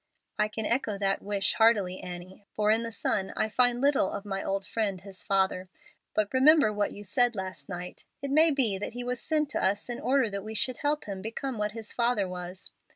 [0.39, 4.25] "I can echo that wish heartily, Annie, for in the son I find little of
[4.25, 5.69] my old friend, his father.
[6.15, 8.05] But remember what you said last night.
[8.19, 11.05] It may be that he was sent to us in order that we should help
[11.05, 12.71] him become what his father was."